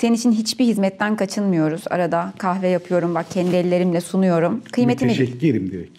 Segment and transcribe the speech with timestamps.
[0.00, 1.84] Senin için hiçbir hizmetten kaçınmıyoruz.
[1.90, 4.62] Arada kahve yapıyorum bak kendi ellerimle sunuyorum.
[4.72, 5.98] Kıymetini Müteşekkirim direkt.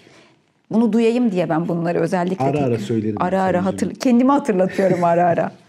[0.71, 5.25] bunu duyayım diye ben bunları özellikle Ara ara söylerim Ara ara hatır, kendimi hatırlatıyorum ara
[5.25, 5.51] ara.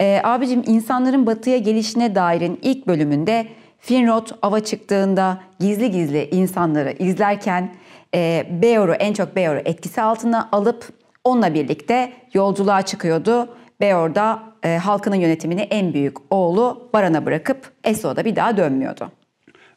[0.00, 3.46] Ee, abicim insanların batıya gelişine dairin ilk bölümünde
[3.78, 7.74] Finrod ava çıktığında gizli gizli insanları izlerken
[8.14, 10.88] e, Beor'u en çok Beor'u etkisi altına alıp
[11.24, 13.48] onunla birlikte yolculuğa çıkıyordu.
[13.80, 19.12] Beor da e, halkının yönetimini en büyük oğlu Baran'a bırakıp Eso'da bir daha dönmüyordu.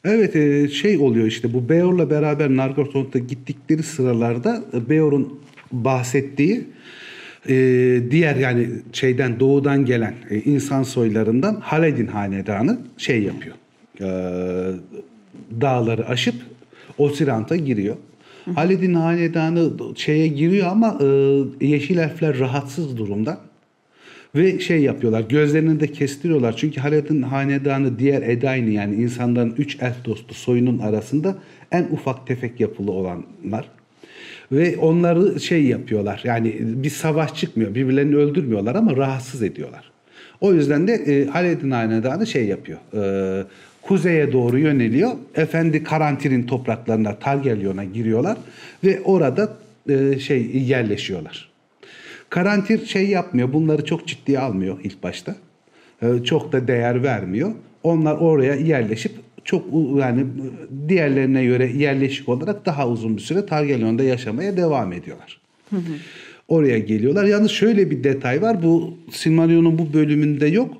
[0.04, 5.40] Evet e, şey oluyor işte bu Beor'la beraber Nargothrond'a gittikleri sıralarda Beor'un
[5.72, 6.66] bahsettiği
[7.48, 7.54] e,
[8.10, 13.54] diğer yani şeyden doğudan gelen e, insan soylarından Haledin hanedanı şey yapıyor.
[14.00, 14.06] E,
[15.60, 16.34] dağları aşıp
[16.98, 17.96] Osirant'a giriyor.
[18.54, 21.06] Haledin hanedanı şeye giriyor ama e,
[21.66, 23.38] yeşil elfler rahatsız durumda.
[24.34, 26.56] Ve şey yapıyorlar, gözlerini de kestiriyorlar.
[26.56, 31.36] Çünkü Haledin hanedanı diğer Edayn'i yani insanların üç elf dostu soyunun arasında
[31.72, 33.68] en ufak tefek yapılı olanlar.
[34.52, 39.92] Ve onları şey yapıyorlar, yani bir savaş çıkmıyor, birbirlerini öldürmüyorlar ama rahatsız ediyorlar.
[40.40, 43.44] O yüzden de e, Haledin hanedanı şey yapıyor, e,
[43.82, 45.10] kuzeye doğru yöneliyor.
[45.34, 48.36] Efendi Karantin'in topraklarına, Targalyon'a giriyorlar
[48.84, 49.56] ve orada
[49.88, 51.51] e, şey yerleşiyorlar.
[52.32, 53.52] Karantir şey yapmıyor.
[53.52, 55.36] Bunları çok ciddiye almıyor ilk başta.
[56.02, 57.52] Ee, Çok da değer vermiyor.
[57.82, 59.12] Onlar oraya yerleşip
[59.44, 59.64] çok
[59.98, 60.26] yani
[60.88, 65.40] diğerlerine göre yerleşik olarak daha uzun bir süre Targalyon'da yaşamaya devam ediyorlar.
[66.48, 67.24] Oraya geliyorlar.
[67.24, 68.62] Yalnız şöyle bir detay var.
[68.62, 70.76] Bu Silmarillion'un bu bölümünde yok.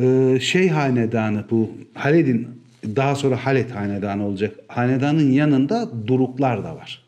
[0.00, 2.48] Ee, şey hanedanı bu Haled'in
[2.96, 4.56] daha sonra Haled hanedanı olacak.
[4.68, 7.04] Hanedanın yanında duruklar da var.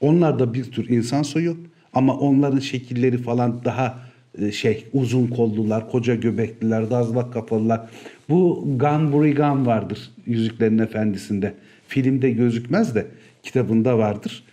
[0.00, 1.56] Onlar da bir tür insan soyu
[1.94, 3.98] ama onların şekilleri falan daha
[4.38, 7.80] e, şey uzun kollular, koca göbekliler, dazlak kafalılar.
[8.28, 11.54] Bu Gunburigan vardır Yüzüklerin Efendisi'nde.
[11.88, 13.06] Filmde gözükmez de
[13.42, 14.44] kitabında vardır.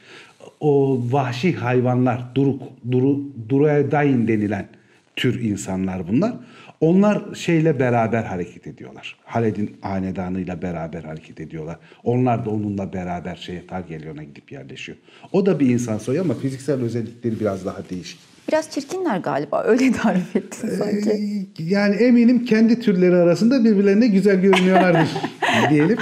[0.59, 3.19] O vahşi hayvanlar, duruk, duru,
[3.49, 4.67] duruedain denilen
[5.15, 6.33] tür insanlar bunlar.
[6.81, 9.15] Onlar şeyle beraber hareket ediyorlar.
[9.25, 11.77] Haled'in hanedanıyla beraber hareket ediyorlar.
[12.03, 14.97] Onlar da onunla beraber şeye Targalyon'a gidip yerleşiyor.
[15.31, 18.19] O da bir insan soyu ama fiziksel özellikleri biraz daha değişik.
[18.49, 21.09] Biraz çirkinler galiba öyle tarif ettin sanki.
[21.09, 25.09] Ee, Yani eminim kendi türleri arasında birbirlerine güzel görünüyorlardır
[25.69, 25.97] diyelim.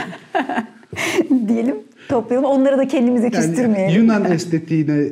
[1.47, 1.75] Diyelim
[2.09, 4.01] toplayalım onları da kendimize Yani küstürmeyelim.
[4.01, 5.07] Yunan estetiğine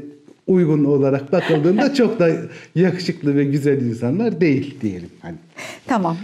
[0.48, 2.30] uygun olarak bakıldığında çok da
[2.76, 5.10] yakışıklı ve güzel insanlar değil diyelim.
[5.22, 5.36] Hani
[5.88, 6.18] Tamam.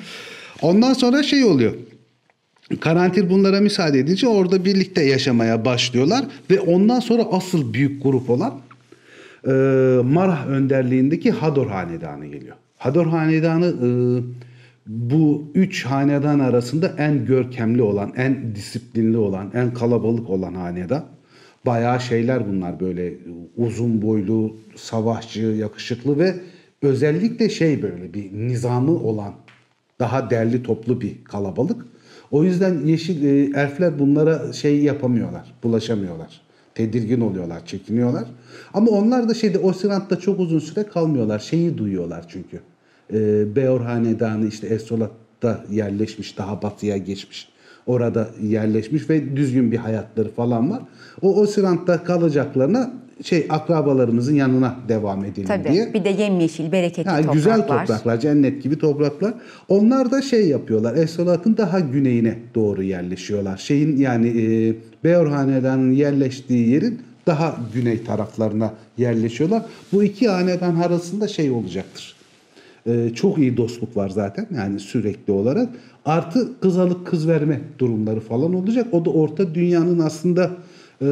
[0.62, 1.74] Ondan sonra şey oluyor.
[2.80, 8.54] Karantin bunlara müsaade edince orada birlikte yaşamaya başlıyorlar ve ondan sonra asıl büyük grup olan
[9.48, 9.52] e,
[10.04, 12.56] Marah önderliğindeki Hador Hanedanı geliyor.
[12.78, 13.88] Hador Hanedanı e,
[14.88, 21.06] bu üç hanedan arasında en görkemli olan, en disiplinli olan, en kalabalık olan hanedan.
[21.66, 23.13] Bayağı şeyler bunlar böyle
[23.57, 26.35] uzun boylu, savaşçı, yakışıklı ve
[26.81, 29.34] özellikle şey böyle bir nizamı olan
[30.00, 31.85] daha derli toplu bir kalabalık.
[32.31, 36.41] O yüzden yeşil e, elfler bunlara şey yapamıyorlar, bulaşamıyorlar.
[36.75, 38.24] Tedirgin oluyorlar, çekiniyorlar.
[38.74, 41.40] Ama onlar da şeyde Osirant'ta çok uzun süre kalmıyorlar.
[41.40, 42.59] Şeyi duyuyorlar çünkü.
[43.13, 47.53] E, Beor Hanedanı işte Esolat'ta yerleşmiş, daha batıya geçmiş.
[47.88, 50.82] Orada yerleşmiş ve düzgün bir hayatları falan var.
[51.22, 52.92] O Osirant'ta kalacaklarına
[53.24, 55.70] şey akrabalarımızın yanına devam edelim Tabii.
[55.74, 55.94] diye.
[55.94, 57.34] Bir de yemyeşil, bereketli Ha, topraklar.
[57.34, 59.34] güzel topraklar, cennet gibi topraklar.
[59.70, 60.96] Onlar da şey yapıyorlar.
[60.96, 63.58] Esolat'ın daha güneyine doğru yerleşiyorlar.
[63.58, 69.62] Şeyin yani e, Beor Hanedanı'nın yerleştiği yerin daha güney taraflarına yerleşiyorlar.
[69.94, 72.16] Bu iki hanedan arasında şey olacaktır.
[72.88, 75.69] E, çok iyi dostluk var zaten yani sürekli olarak.
[76.06, 78.88] Artı kız alıp kız verme durumları falan olacak.
[78.91, 80.51] O da orta dünyanın aslında
[81.01, 81.07] e,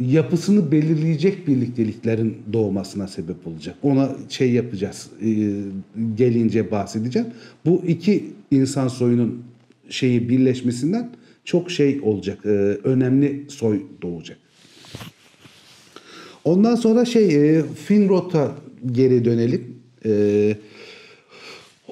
[0.00, 3.76] yapısını belirleyecek birlikteliklerin doğmasına sebep olacak.
[3.82, 5.10] Ona şey yapacağız.
[5.22, 5.28] e,
[6.14, 7.28] gelince bahsedeceğim.
[7.66, 9.42] Bu iki insan soyunun
[9.88, 11.10] şeyi birleşmesinden
[11.44, 12.38] çok şey olacak.
[12.46, 12.48] e,
[12.84, 14.38] önemli soy doğacak.
[16.44, 18.52] Ondan sonra şey e, Finrod'a
[18.92, 19.73] geri dönelim.
[20.06, 20.56] E,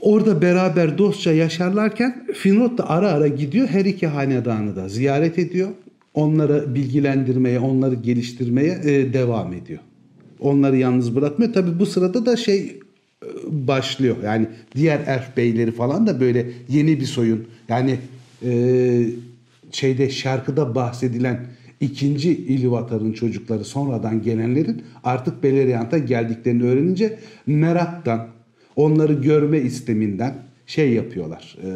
[0.00, 3.69] orada beraber dostça yaşarlarken Finrod da ara ara gidiyor.
[3.69, 5.69] Her iki hanedanı da ziyaret ediyor.
[6.14, 9.81] Onları bilgilendirmeye, onları geliştirmeye e, devam ediyor.
[10.41, 11.53] Onları yalnız bırakmıyor.
[11.53, 14.17] Tabi bu sırada da şey e, başlıyor.
[14.25, 17.47] Yani diğer erf beyleri falan da böyle yeni bir soyun.
[17.69, 17.99] Yani
[18.44, 18.53] e,
[19.73, 21.47] şeyde şarkıda bahsedilen
[21.82, 28.29] ikinci İlvatar'ın çocukları sonradan gelenlerin artık Beleriand'a geldiklerini öğrenince meraktan,
[28.76, 30.34] onları görme isteminden,
[30.67, 31.56] şey yapıyorlar.
[31.64, 31.69] E,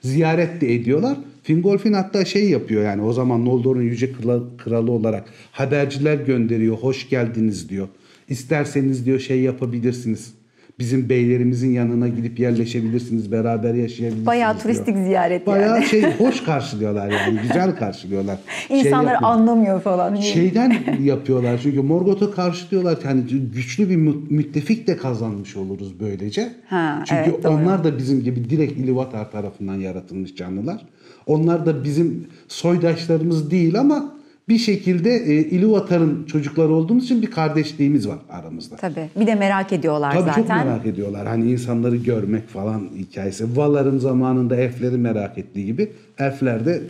[0.00, 1.18] ziyaret de ediyorlar.
[1.42, 6.76] Fingolfin hatta şey yapıyor yani o zaman Noldor'un yüce kralı, kralı olarak haberciler gönderiyor.
[6.76, 7.88] Hoş geldiniz diyor.
[8.28, 10.34] İsterseniz diyor şey yapabilirsiniz.
[10.78, 14.26] Bizim beylerimizin yanına gidip yerleşebilirsiniz, beraber yaşayabilirsiniz.
[14.26, 14.62] Bayağı diyor.
[14.62, 15.86] turistik ziyaret Bayağı yani.
[15.86, 18.38] şey hoş karşılıyorlar yani güzel karşılıyorlar.
[18.68, 19.30] Şey İnsanlar yapıyor.
[19.32, 20.14] anlamıyor falan.
[20.14, 22.98] Şeyden yapıyorlar çünkü Morgoth'u karşılıyorlar.
[23.04, 23.22] Yani
[23.54, 26.52] güçlü bir mü- müttefik de kazanmış oluruz böylece.
[26.66, 27.52] Ha, çünkü evet, doğru.
[27.52, 30.86] onlar da bizim gibi direkt İluvatar tarafından yaratılmış canlılar.
[31.26, 34.17] Onlar da bizim soydaşlarımız değil ama
[34.48, 38.76] bir şekilde e, İluvatar'ın çocukları olduğumuz için bir kardeşliğimiz var aramızda.
[38.76, 39.08] Tabii.
[39.20, 40.42] Bir de merak ediyorlar Tabii zaten.
[40.42, 41.26] çok merak ediyorlar.
[41.26, 43.56] Hani insanları görmek falan hikayesi.
[43.56, 46.82] Valar'ın zamanında elfleri merak ettiği gibi elfler de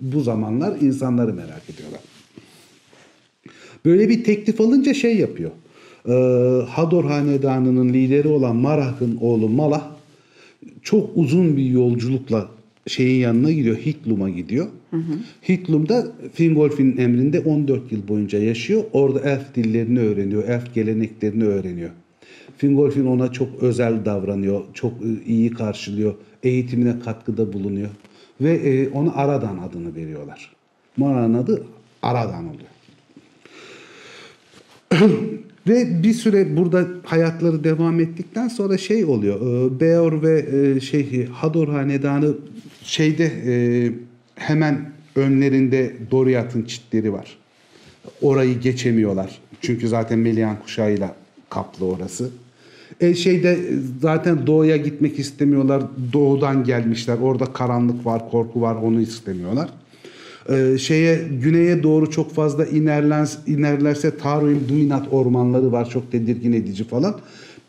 [0.00, 2.00] bu zamanlar insanları merak ediyorlar.
[3.84, 5.50] Böyle bir teklif alınca şey yapıyor.
[6.08, 6.12] Ee,
[6.68, 9.82] Hador Hanedanı'nın lideri olan Marah'ın oğlu Malah
[10.82, 12.48] çok uzun bir yolculukla
[12.86, 13.76] şeyin yanına gidiyor.
[13.76, 14.66] Hitlum'a gidiyor.
[15.48, 18.84] Hitlum'da Fingolfin'in emrinde 14 yıl boyunca yaşıyor.
[18.92, 20.48] Orada elf dillerini öğreniyor.
[20.48, 21.90] Elf geleneklerini öğreniyor.
[22.56, 24.60] Fingolfin ona çok özel davranıyor.
[24.74, 26.14] Çok e, iyi karşılıyor.
[26.42, 27.90] Eğitimine katkıda bulunuyor.
[28.40, 30.52] Ve e, ona Aradan adını veriyorlar.
[30.96, 31.64] Marah'ın adı
[32.02, 32.68] Aradan oluyor.
[35.68, 39.40] Ve bir süre burada hayatları devam ettikten sonra şey oluyor.
[39.40, 42.34] e, Beor ve e, şey Hador hanedanı
[42.86, 43.54] şeyde e,
[44.34, 47.38] hemen önlerinde Doriath'ın çitleri var.
[48.22, 49.38] Orayı geçemiyorlar.
[49.60, 51.14] Çünkü zaten Melian kuşağıyla
[51.50, 52.30] kaplı orası.
[53.00, 53.58] E şeyde e,
[54.00, 55.82] zaten doğuya gitmek istemiyorlar.
[56.12, 57.18] Doğudan gelmişler.
[57.22, 58.74] Orada karanlık var, korku var.
[58.74, 59.68] Onu istemiyorlar.
[60.50, 66.84] Ee, şeye güneye doğru çok fazla inerlens, inerlerse Taruim Duinat ormanları var çok tedirgin edici
[66.84, 67.20] falan.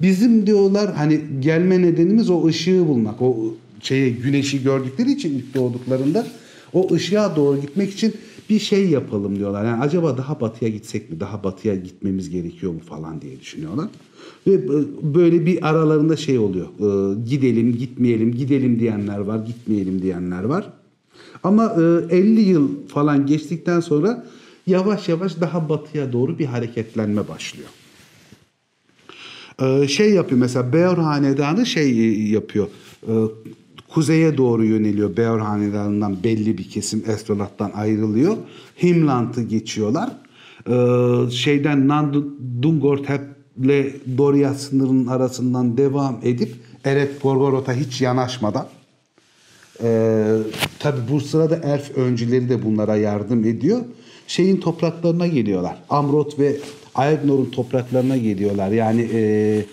[0.02, 3.22] Bizim diyorlar hani gelme nedenimiz o ışığı bulmak.
[3.22, 6.28] O şeye güneşi gördükleri için ilk doğduklarında
[6.74, 8.14] o ışığa doğru gitmek için
[8.50, 9.66] bir şey yapalım diyorlar.
[9.66, 11.20] Yani acaba daha batıya gitsek mi?
[11.20, 13.88] Daha batıya gitmemiz gerekiyor mu falan diye düşünüyorlar.
[14.48, 14.70] Ve e,
[15.16, 16.68] böyle bir aralarında şey oluyor.
[16.68, 20.70] Ee, gidelim, gitmeyelim, gidelim diyenler var, gitmeyelim diyenler var.
[21.44, 21.76] Ama
[22.10, 24.26] e, 50 yıl falan geçtikten sonra
[24.68, 27.70] yavaş yavaş daha batıya doğru bir hareketlenme başlıyor.
[29.62, 32.68] E, şey yapıyor mesela Beor Hanedanı şey e, yapıyor.
[33.88, 35.18] E, kuzeye doğru yöneliyor.
[35.18, 38.38] Beor Hanedanı'ndan belli bir kesim Estrolat'tan ayrılıyor.
[38.84, 40.10] Himlant'ı geçiyorlar.
[40.70, 48.68] E, şeyden Nandungortep'le Doriath sınırının arasından devam edip Eret Gorgoroth'a hiç yanaşmadan
[49.84, 50.38] ee,
[50.80, 53.82] tabi bu sırada elf öncüleri de bunlara yardım ediyor.
[54.28, 55.78] Şeyin topraklarına geliyorlar.
[55.90, 56.58] Amrot ve
[56.96, 58.72] Aegnor'un topraklarına geliyorlar.
[58.72, 59.66] Yani e,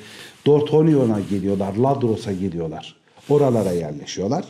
[0.46, 1.76] Dorthonion'a geliyorlar.
[1.76, 3.04] Ladros'a geliyorlar.
[3.29, 4.44] Oralara yerleşiyorlar.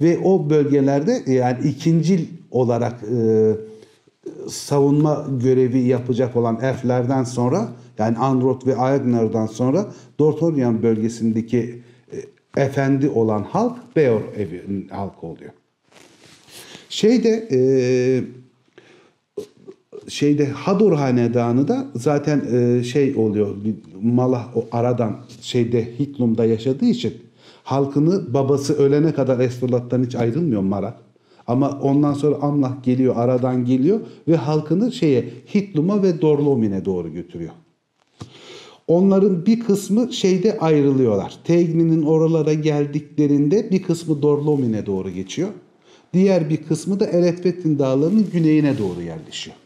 [0.00, 3.52] Ve o bölgelerde e, yani ikincil olarak e,
[4.48, 7.68] savunma görevi yapacak olan elflerden sonra
[7.98, 9.86] yani Androt ve Aegnor'dan sonra
[10.18, 11.82] Dorthonion bölgesindeki
[12.12, 12.16] e,
[12.62, 15.50] efendi olan halk Beor evi halkı oluyor.
[16.88, 17.60] Şeyde e,
[20.08, 23.56] şeyde Hador hanedanı da zaten e, şey oluyor.
[24.02, 27.29] Malah o aradan şeyde Hitlum'da yaşadığı için
[27.70, 30.96] halkını babası ölene kadar Esturlat'tan hiç ayrılmıyor Marat.
[31.46, 35.24] Ama ondan sonra Amlah geliyor, aradan geliyor ve halkını şeye
[35.54, 37.50] Hitlum'a ve Dorlomin'e doğru götürüyor.
[38.88, 41.38] Onların bir kısmı şeyde ayrılıyorlar.
[41.44, 45.48] Tegni'nin oralara geldiklerinde bir kısmı Dorlomin'e doğru geçiyor.
[46.12, 49.56] Diğer bir kısmı da Eretvetin dağlarının güneyine doğru yerleşiyor.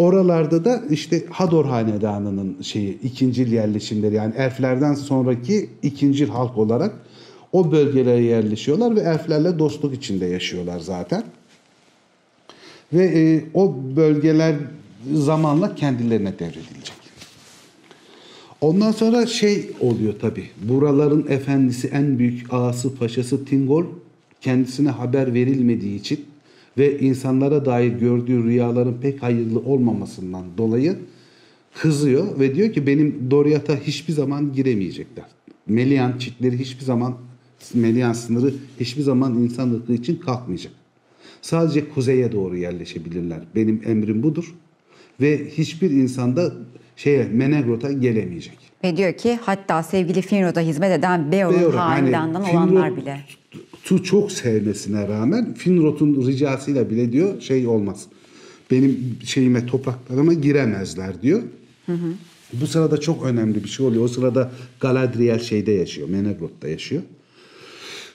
[0.00, 6.94] Oralarda da işte Hador Hanedanı'nın şeyi ikincil yerleşimleri yani elflerden sonraki ikincil halk olarak
[7.52, 11.22] o bölgelere yerleşiyorlar ve elflerle dostluk içinde yaşıyorlar zaten.
[12.92, 14.54] Ve e, o bölgeler
[15.12, 16.96] zamanla kendilerine devredilecek.
[18.60, 20.50] Ondan sonra şey oluyor tabi.
[20.62, 23.84] Buraların efendisi en büyük ağası paşası Tingol
[24.40, 26.24] kendisine haber verilmediği için
[26.78, 30.96] ve insanlara dair gördüğü rüyaların pek hayırlı olmamasından dolayı
[31.74, 35.24] kızıyor ve diyor ki benim Doriath'a hiçbir zaman giremeyecekler.
[35.66, 37.14] Melian çitleri hiçbir zaman
[37.74, 40.72] Melian sınırı hiçbir zaman insan ırkı için kalkmayacak.
[41.42, 43.40] Sadece kuzeye doğru yerleşebilirler.
[43.54, 44.54] Benim emrim budur.
[45.20, 46.52] Ve hiçbir insanda
[46.96, 48.58] şeye Menegrot'a gelemeyecek.
[48.84, 53.20] Ve diyor ki hatta sevgili Finrod'a hizmet eden Beor'un Beor, hanedanından hani olanlar bile.
[53.84, 58.06] Tu çok sevmesine rağmen Finrod'un ricasıyla bile diyor şey olmaz.
[58.70, 61.42] Benim şeyime topraklarıma giremezler diyor.
[62.52, 64.04] Bu sırada çok önemli bir şey oluyor.
[64.04, 66.08] O sırada Galadriel şeyde yaşıyor.
[66.08, 67.02] Menegrot'ta yaşıyor.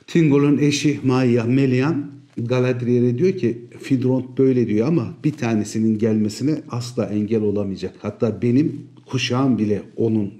[0.07, 2.05] Tingol'un eşi Maya Melian
[2.38, 7.93] Galadriel'e diyor ki Fidront böyle diyor ama bir tanesinin gelmesine asla engel olamayacak.
[8.01, 10.34] Hatta benim kuşağım bile onun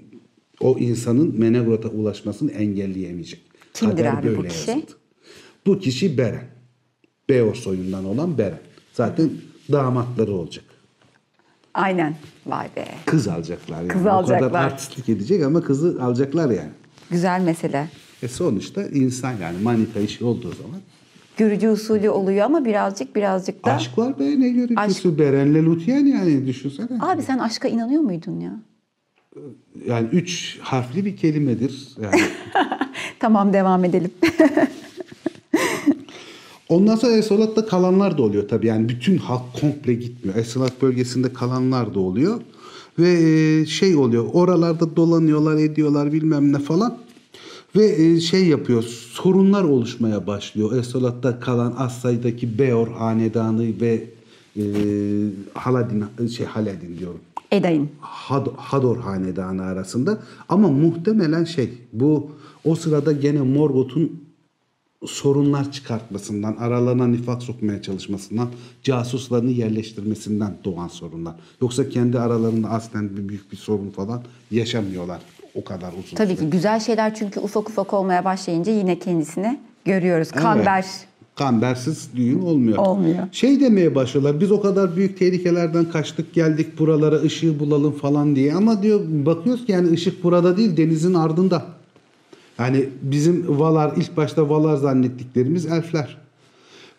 [0.60, 3.40] o insanın Menegrot'a ulaşmasını engelleyemeyecek.
[3.74, 4.70] Kimdir Kader abi bu kişi?
[4.70, 4.92] yazıldı.
[5.66, 6.44] Bu kişi Beren.
[7.28, 8.58] Beor soyundan olan Beren.
[8.92, 9.30] Zaten
[9.72, 10.64] damatları olacak.
[11.74, 12.14] Aynen.
[12.46, 12.84] Vay be.
[13.06, 13.88] Kız alacaklar yani.
[13.88, 14.64] Kız O kadar alacaklar.
[14.64, 16.70] artistlik edecek ama kızı alacaklar yani.
[17.10, 17.88] Güzel mesele.
[18.22, 20.80] E sonuçta insan yani manita işi olduğu zaman.
[21.36, 23.72] Görücü usulü oluyor ama birazcık birazcık da.
[23.72, 25.18] Aşk var be ne görüntüsü.
[25.18, 26.88] Beren'le Lutyen yani düşünsene.
[27.00, 28.52] Abi sen aşka inanıyor muydun ya?
[29.86, 31.88] Yani üç harfli bir kelimedir.
[32.02, 32.20] Yani.
[33.20, 34.10] Tamam devam edelim.
[36.68, 38.66] Ondan sonra Esolat'ta kalanlar da oluyor tabii.
[38.66, 40.38] Yani bütün halk komple gitmiyor.
[40.38, 42.40] Esolat bölgesinde kalanlar da oluyor.
[42.98, 44.24] Ve e, şey oluyor.
[44.32, 46.98] Oralarda dolanıyorlar, ediyorlar bilmem ne falan.
[47.76, 48.82] Ve e, şey yapıyor.
[49.12, 50.78] Sorunlar oluşmaya başlıyor.
[50.78, 54.04] Esolat'ta kalan az sayıdaki Beor hanedanı ve
[54.56, 54.62] e,
[55.54, 56.04] Haladin
[56.36, 57.20] şey Haladin diyorum.
[57.52, 57.88] Edayın.
[58.00, 62.30] Had- Hador hanedanı arasında ama muhtemelen şey bu
[62.64, 64.25] o sırada gene Morgoth'un
[65.04, 68.48] sorunlar çıkartmasından, aralarına nifak sokmaya çalışmasından,
[68.82, 71.34] casuslarını yerleştirmesinden doğan sorunlar.
[71.62, 75.20] Yoksa kendi aralarında aslen bir büyük bir sorun falan yaşamıyorlar
[75.54, 76.44] o kadar uzun Tabii süre.
[76.44, 80.30] ki güzel şeyler çünkü ufak ufak olmaya başlayınca yine kendisini görüyoruz.
[80.30, 80.82] Kamber.
[80.82, 81.06] Evet.
[81.36, 82.78] Kambersiz düğün olmuyor.
[82.78, 83.28] Olmuyor.
[83.32, 84.40] Şey demeye başlıyorlar.
[84.40, 88.54] Biz o kadar büyük tehlikelerden kaçtık geldik buralara ışığı bulalım falan diye.
[88.54, 91.75] Ama diyor bakıyoruz ki yani ışık burada değil denizin ardında.
[92.58, 96.16] Yani bizim Valar ilk başta Valar zannettiklerimiz elfler.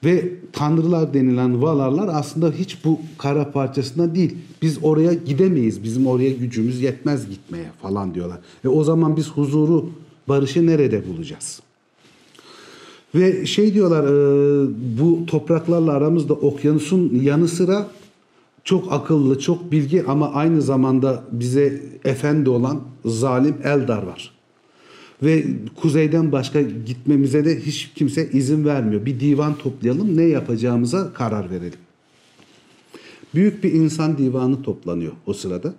[0.04, 4.38] Ve tanrılar denilen Valarlar aslında hiç bu kara parçasında değil.
[4.62, 5.84] Biz oraya gidemeyiz.
[5.84, 8.40] Bizim oraya gücümüz yetmez gitmeye falan diyorlar.
[8.66, 9.90] Ve o zaman biz huzuru,
[10.28, 11.62] barışı nerede bulacağız?
[13.16, 14.68] Ve şey diyorlar e,
[15.00, 17.88] bu topraklarla aramızda okyanusun yanı sıra
[18.64, 24.37] çok akıllı, çok bilgi ama aynı zamanda bize efendi olan zalim Eldar var.
[25.24, 25.46] Ve
[25.82, 29.06] kuzeyden başka gitmemize de hiç kimse izin vermiyor.
[29.06, 31.80] Bir divan toplayalım ne yapacağımıza karar verelim.
[33.36, 35.74] Büyük bir insan divanı toplanıyor o sırada.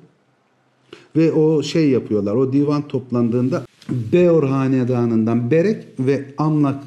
[1.16, 2.34] Ve o şey yapıyorlar.
[2.34, 3.66] O divan toplandığında
[4.12, 6.84] Beor hanedanından Berek ve Amlak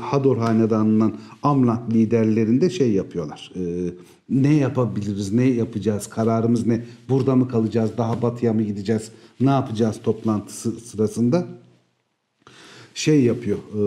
[0.00, 3.52] Hador hanedanından Amlak liderlerinde şey yapıyorlar.
[3.56, 3.90] E,
[4.30, 9.96] ne yapabiliriz, ne yapacağız, kararımız ne, burada mı kalacağız, daha batıya mı gideceğiz, ne yapacağız
[10.04, 11.46] toplantısı sırasında
[12.94, 13.58] şey yapıyor.
[13.58, 13.82] E,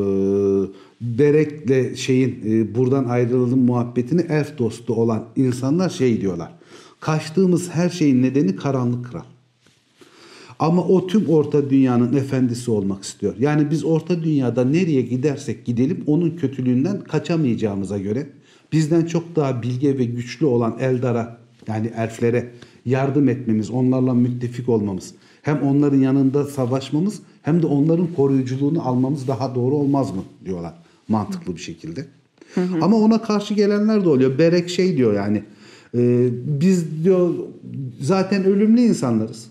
[1.02, 6.52] Berek'le şeyin e, buradan ayrılalım muhabbetini elf dostu olan insanlar şey diyorlar.
[7.00, 9.24] Kaçtığımız her şeyin nedeni karanlık kral.
[10.60, 13.36] Ama o tüm orta dünyanın efendisi olmak istiyor.
[13.40, 18.28] Yani biz orta dünyada nereye gidersek gidelim onun kötülüğünden kaçamayacağımıza göre
[18.72, 21.38] bizden çok daha bilge ve güçlü olan Eldar'a
[21.68, 22.52] yani elflere
[22.86, 29.56] yardım etmemiz, onlarla müttefik olmamız, hem onların yanında savaşmamız hem de onların koruyuculuğunu almamız daha
[29.56, 30.74] doğru olmaz mı diyorlar
[31.08, 32.06] mantıklı bir şekilde.
[32.82, 34.38] Ama ona karşı gelenler de oluyor.
[34.38, 35.44] Berek şey diyor yani
[35.98, 36.30] e,
[36.62, 37.34] biz diyor
[38.02, 39.48] zaten ölümlü insanlarız.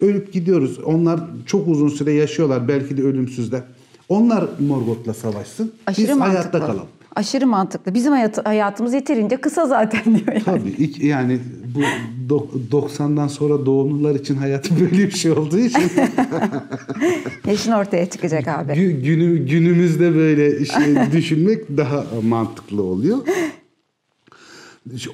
[0.00, 0.78] Ölüp gidiyoruz.
[0.84, 2.68] Onlar çok uzun süre yaşıyorlar.
[2.68, 3.62] Belki de ölümsüzler.
[4.08, 5.72] Onlar Morgoth'la savaşsın.
[5.86, 6.38] Aşırı Biz mantıklı.
[6.38, 6.86] hayatta kalalım.
[7.16, 7.94] Aşırı mantıklı.
[7.94, 10.42] Bizim hayat, hayatımız yeterince kısa zaten diyor yani.
[10.44, 11.38] Tabii yani
[11.74, 11.80] bu
[12.34, 15.82] do- 90'dan sonra doğumlular için hayat böyle bir şey olduğu için
[17.46, 18.72] Yaşın ortaya çıkacak abi.
[18.72, 23.18] gü- günü, günümüzde böyle şey düşünmek daha mantıklı oluyor.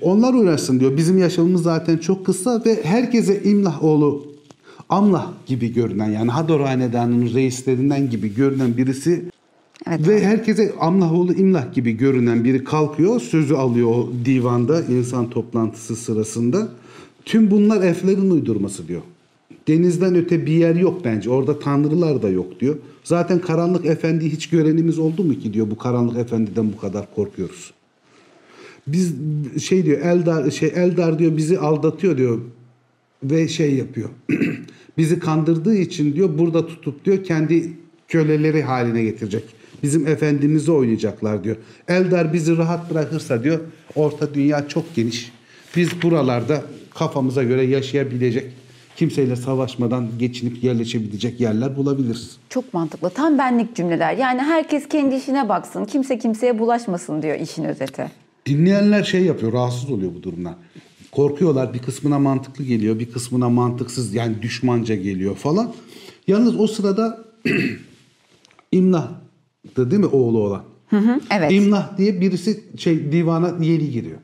[0.00, 0.96] Onlar uğraşsın diyor.
[0.96, 4.35] Bizim yaşamımız zaten çok kısa ve herkese İmlah oğlu
[4.88, 9.24] Amlah gibi görünen yani Hador Hanedanı'nın reislerinden gibi görünen birisi
[9.88, 10.08] Evet.
[10.08, 15.96] ve herkese Amlah oğlu İmlah gibi görünen biri kalkıyor sözü alıyor o divanda insan toplantısı
[15.96, 16.68] sırasında.
[17.24, 19.02] Tüm bunlar elflerin uydurması diyor.
[19.68, 21.30] Denizden öte bir yer yok bence.
[21.30, 22.76] Orada tanrılar da yok diyor.
[23.04, 27.72] Zaten karanlık efendi hiç görenimiz oldu mu ki diyor bu karanlık efendiden bu kadar korkuyoruz.
[28.86, 29.14] Biz
[29.62, 32.40] şey diyor Eldar şey Eldar diyor bizi aldatıyor diyor
[33.22, 34.08] ve şey yapıyor.
[34.98, 37.72] bizi kandırdığı için diyor burada tutup diyor kendi
[38.08, 39.44] köleleri haline getirecek.
[39.82, 41.56] Bizim efendimizi oynayacaklar diyor.
[41.88, 43.60] Eldar bizi rahat bırakırsa diyor
[43.94, 45.32] orta dünya çok geniş.
[45.76, 46.62] Biz buralarda
[46.94, 48.52] kafamıza göre yaşayabilecek,
[48.96, 52.36] kimseyle savaşmadan geçinip yerleşebilecek yerler bulabiliriz.
[52.48, 53.10] Çok mantıklı.
[53.10, 54.16] Tam benlik cümleler.
[54.16, 55.84] Yani herkes kendi işine baksın.
[55.84, 58.10] Kimse kimseye bulaşmasın diyor işin özeti.
[58.46, 60.56] Dinleyenler şey yapıyor, rahatsız oluyor bu durumdan.
[61.16, 61.74] Korkuyorlar.
[61.74, 65.74] Bir kısmına mantıklı geliyor, bir kısmına mantıksız yani düşmanca geliyor falan.
[66.26, 67.24] Yalnız o sırada
[68.72, 69.20] İmna
[69.76, 70.64] değil mi oğlu olan?
[71.30, 71.52] evet.
[71.52, 74.18] İmlah diye birisi şey divana yeni giriyor.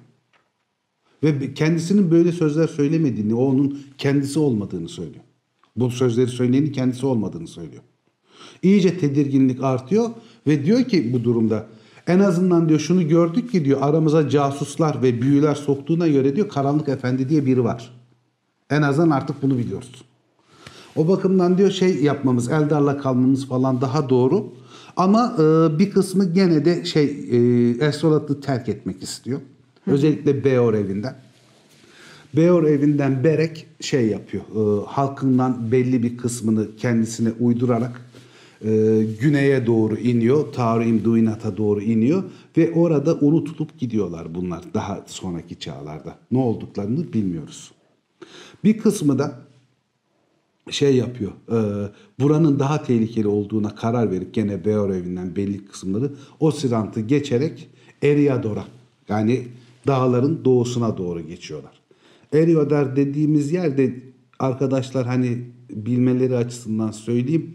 [1.24, 5.24] Ve kendisinin böyle sözler söylemediğini, o onun kendisi olmadığını söylüyor.
[5.76, 7.82] Bu sözleri söyleyenin kendisi olmadığını söylüyor.
[8.62, 10.10] İyice tedirginlik artıyor
[10.46, 11.66] ve diyor ki bu durumda
[12.06, 16.88] en azından diyor şunu gördük ki diyor aramıza casuslar ve büyüler soktuğuna göre diyor Karanlık
[16.88, 18.02] Efendi diye biri var.
[18.70, 20.04] En azından artık bunu biliyoruz.
[20.96, 24.52] O bakımdan diyor şey yapmamız, Eldar'la kalmamız falan daha doğru.
[24.96, 27.36] Ama e, bir kısmı gene de şey e,
[27.86, 29.40] Esrolat'ı terk etmek istiyor.
[29.86, 31.14] Özellikle Beor evinden.
[32.36, 34.42] Beor evinden Berek şey yapıyor.
[34.42, 38.00] e, halkından belli bir kısmını kendisine uydurarak
[38.64, 40.52] e, güneye doğru iniyor.
[40.52, 42.22] Tarim Duinat'a doğru iniyor.
[42.56, 46.16] Ve orada unutulup gidiyorlar bunlar daha sonraki çağlarda.
[46.30, 47.72] Ne olduklarını bilmiyoruz.
[48.64, 49.42] Bir kısmı da
[50.70, 51.32] şey yapıyor.
[51.32, 51.88] E,
[52.20, 57.68] buranın daha tehlikeli olduğuna karar verip gene Beor evinden belli kısımları o sirantı geçerek
[58.02, 58.64] Eriador'a
[59.08, 59.42] yani
[59.86, 61.72] dağların doğusuna doğru geçiyorlar.
[62.32, 63.94] Eriador dediğimiz yerde
[64.38, 65.38] arkadaşlar hani
[65.70, 67.54] bilmeleri açısından söyleyeyim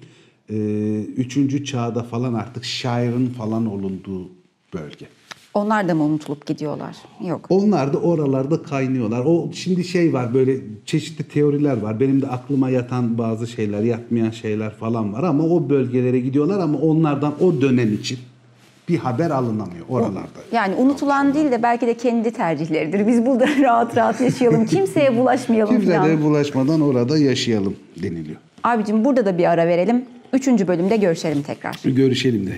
[1.17, 4.29] üçüncü çağda falan artık şairin falan olunduğu
[4.73, 5.05] bölge.
[5.53, 6.95] Onlar da mı unutulup gidiyorlar?
[7.27, 7.45] Yok.
[7.49, 9.23] Onlar da oralarda kaynıyorlar.
[9.25, 11.99] O şimdi şey var böyle çeşitli teoriler var.
[11.99, 16.77] Benim de aklıma yatan bazı şeyler, yatmayan şeyler falan var ama o bölgelere gidiyorlar ama
[16.79, 18.19] onlardan o dönem için
[18.89, 20.39] bir haber alınamıyor oralarda.
[20.51, 23.07] Yani unutulan değil de belki de kendi tercihleridir.
[23.07, 24.65] Biz burada rahat rahat yaşayalım.
[24.65, 26.03] Kimseye bulaşmayalım falan.
[26.03, 28.37] Kimseye bulaşmadan orada yaşayalım deniliyor.
[28.63, 30.05] Abicim burada da bir ara verelim.
[30.33, 31.75] Üçüncü bölümde görüşelim tekrar.
[31.85, 32.51] Görüşelim de.